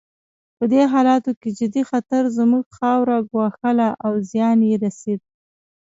[0.57, 5.21] په دې حالاتو کې جدي خطر زموږ خاوره ګواښله او زیان یې رسېد.